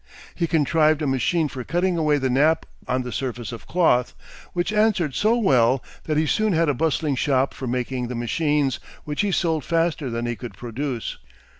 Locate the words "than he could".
10.09-10.55